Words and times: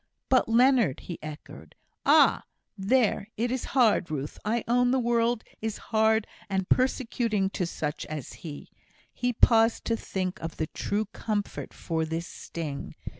"But 0.29 0.49
Leonard," 0.49 1.01
he 1.01 1.19
echoed. 1.21 1.75
"Ah! 2.07 2.41
there 2.75 3.27
it 3.37 3.51
is 3.51 3.65
hard, 3.77 4.09
Ruth. 4.09 4.39
I 4.43 4.63
own 4.67 4.89
the 4.89 4.97
world 4.97 5.43
is 5.61 5.77
hard 5.93 6.25
and 6.49 6.67
persecuting 6.67 7.51
to 7.51 7.67
such 7.67 8.07
as 8.07 8.33
he." 8.41 8.71
He 9.13 9.31
paused 9.31 9.85
to 9.85 9.95
think 9.95 10.39
of 10.39 10.57
the 10.57 10.65
true 10.65 11.05
comfort 11.05 11.71
for 11.71 12.03
this 12.03 12.25
sting. 12.25 12.95